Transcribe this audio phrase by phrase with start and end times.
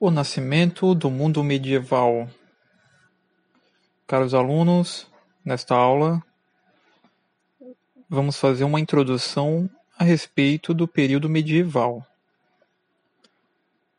[0.00, 2.30] O nascimento do mundo medieval.
[4.06, 5.08] Caros alunos,
[5.44, 6.22] nesta aula
[8.08, 12.06] vamos fazer uma introdução a respeito do período medieval.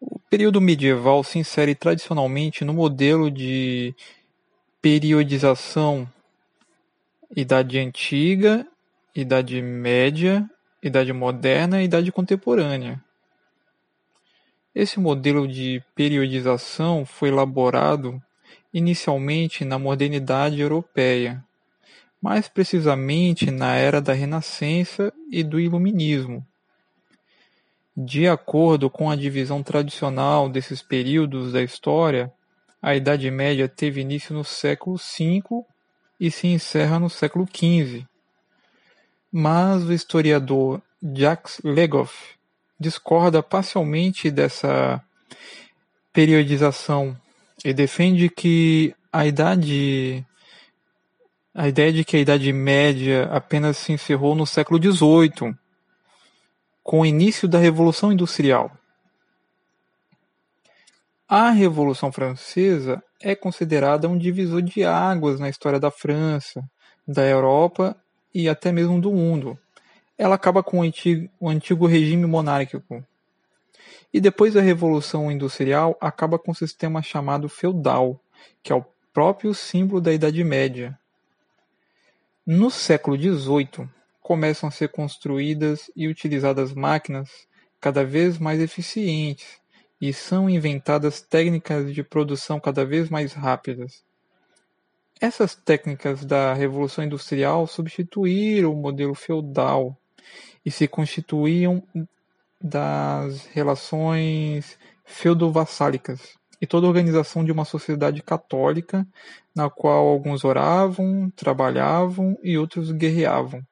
[0.00, 3.92] O período medieval se insere tradicionalmente no modelo de
[4.80, 6.08] periodização
[7.34, 8.64] Idade Antiga,
[9.12, 10.48] Idade Média,
[10.80, 13.02] Idade Moderna e Idade Contemporânea.
[14.74, 18.22] Esse modelo de periodização foi elaborado
[18.72, 21.44] inicialmente na modernidade europeia,
[22.22, 26.46] mais precisamente na era da Renascença e do Iluminismo.
[27.96, 32.32] De acordo com a divisão tradicional desses períodos da história,
[32.80, 35.42] a Idade Média teve início no século V
[36.18, 38.06] e se encerra no século XV.
[39.32, 42.39] Mas o historiador Jacques Legoff
[42.80, 45.04] discorda parcialmente dessa
[46.12, 47.14] periodização
[47.62, 50.24] e defende que a idade
[51.54, 55.54] a ideia de que a Idade Média apenas se encerrou no século XVIII,
[56.82, 58.70] com o início da Revolução Industrial.
[61.28, 66.62] A Revolução Francesa é considerada um divisor de águas na história da França,
[67.06, 67.96] da Europa
[68.32, 69.58] e até mesmo do mundo.
[70.20, 73.02] Ela acaba com o antigo, o antigo regime monárquico.
[74.12, 78.20] E depois da Revolução Industrial, acaba com o sistema chamado feudal,
[78.62, 80.98] que é o próprio símbolo da Idade Média.
[82.46, 83.88] No século XVIII,
[84.20, 87.48] começam a ser construídas e utilizadas máquinas
[87.80, 89.58] cada vez mais eficientes,
[89.98, 94.04] e são inventadas técnicas de produção cada vez mais rápidas.
[95.18, 99.96] Essas técnicas da Revolução Industrial substituíram o modelo feudal
[100.64, 101.82] e se constituíam
[102.60, 109.06] das relações feudo-vassálicas e toda organização de uma sociedade católica
[109.54, 113.62] na qual alguns oravam, trabalhavam e outros guerreavam.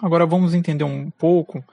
[0.00, 1.64] Agora vamos entender um pouco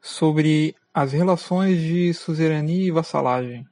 [0.00, 3.64] sobre as relações de suzerania e vassalagem.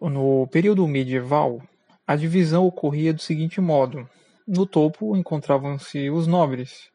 [0.00, 1.62] No período medieval,
[2.06, 4.08] a divisão ocorria do seguinte modo:
[4.46, 6.90] no topo encontravam-se os nobres,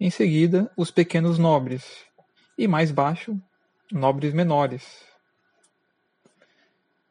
[0.00, 1.84] em seguida os pequenos nobres,
[2.56, 3.38] e mais baixo,
[3.92, 5.04] nobres menores.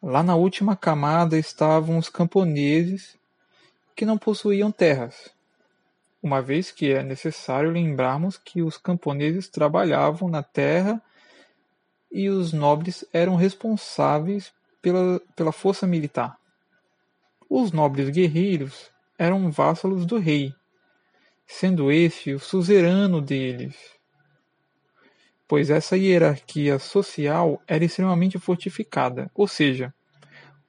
[0.02, 3.16] Lá na última camada estavam os camponeses,
[3.96, 5.30] que não possuíam terras,
[6.24, 11.00] uma vez que é necessário lembrarmos que os camponeses trabalhavam na terra
[12.12, 14.52] e os nobres eram responsáveis
[14.82, 16.38] pela, pela força militar.
[17.48, 20.56] Os nobres guerreiros eram vassalos do rei,
[21.52, 23.76] sendo este o suzerano deles,
[25.48, 29.92] pois essa hierarquia social era extremamente fortificada, ou seja,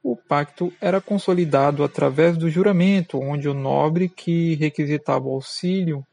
[0.03, 6.05] o pacto era consolidado através do juramento, onde o nobre que requisitava auxílio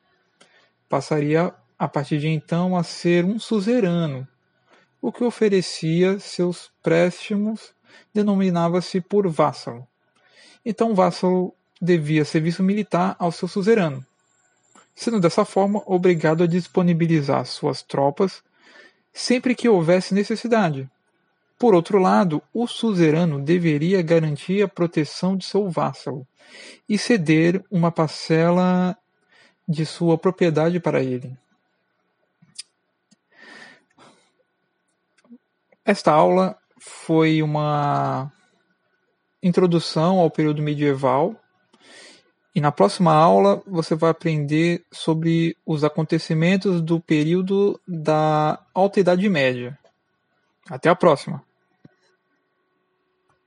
[0.90, 4.28] passaria a partir de então a ser um suzerano,
[5.02, 7.74] o que oferecia seus préstimos
[8.14, 9.88] denominava-se por vassalo.
[10.66, 14.06] Então o vassalo devia serviço militar ao seu suzerano,
[14.98, 18.44] sendo dessa forma obrigado a disponibilizar suas tropas
[19.14, 20.90] sempre que houvesse necessidade,
[21.60, 26.28] por outro lado, o suzerano deveria garantir a proteção de seu vassalo
[26.90, 28.98] e ceder uma parcela
[29.68, 31.38] de sua propriedade para ele.
[35.86, 38.32] Esta aula foi uma
[39.42, 41.36] introdução ao período medieval
[42.58, 49.30] e na próxima aula você vai aprender sobre os acontecimentos do período da Alta Idade
[49.30, 49.78] Média.
[50.68, 51.47] Até a próxima!